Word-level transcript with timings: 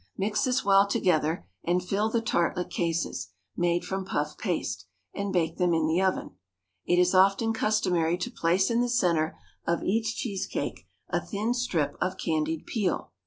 Mix 0.17 0.45
this 0.45 0.65
well 0.65 0.87
together, 0.87 1.45
and 1.63 1.83
fill 1.83 2.09
the 2.09 2.23
tartlet 2.23 2.71
cases, 2.71 3.27
made 3.55 3.85
from 3.85 4.03
puff 4.03 4.35
paste, 4.35 4.87
and 5.13 5.31
bake 5.31 5.57
them 5.57 5.75
in 5.75 5.85
the 5.85 6.01
oven. 6.01 6.31
It 6.87 6.97
is 6.97 7.13
often 7.13 7.53
customary 7.53 8.17
to 8.17 8.31
place 8.31 8.71
in 8.71 8.81
the 8.81 8.89
centre 8.89 9.37
of 9.67 9.83
each 9.83 10.15
cheese 10.15 10.47
cake 10.47 10.87
a 11.09 11.21
thin 11.23 11.53
strip 11.53 11.95
of 12.01 12.17
candied 12.17 12.65
peel. 12.65 13.11